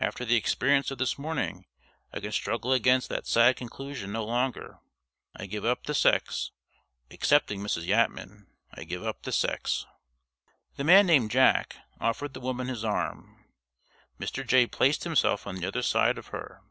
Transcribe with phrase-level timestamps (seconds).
[0.00, 1.66] After the experience of this morning,
[2.10, 4.78] I can struggle against that sad conclusion no longer.
[5.36, 6.50] I give up the sex
[7.10, 7.84] excepting Mrs.
[7.84, 9.84] Yatman, I give up the sex.
[10.76, 13.44] The man named "Jack" offered the woman his arm.
[14.18, 14.46] Mr.
[14.46, 16.62] Jay placed himself on the other side of her.